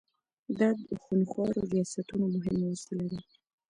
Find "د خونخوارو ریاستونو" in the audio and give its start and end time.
0.87-2.23